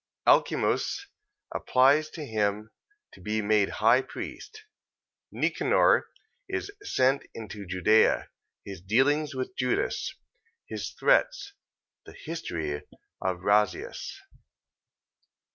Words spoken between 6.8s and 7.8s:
sent into